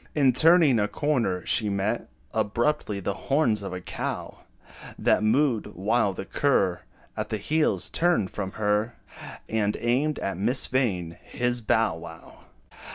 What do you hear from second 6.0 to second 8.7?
the cur, At her heels, turned from